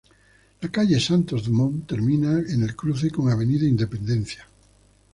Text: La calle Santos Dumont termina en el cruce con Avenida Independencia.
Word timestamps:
La 0.63 0.67
calle 0.67 0.99
Santos 0.99 1.41
Dumont 1.43 1.81
termina 1.87 2.31
en 2.39 2.63
el 2.63 2.75
cruce 2.75 3.11
con 3.11 3.29
Avenida 3.29 3.67
Independencia. 3.67 4.47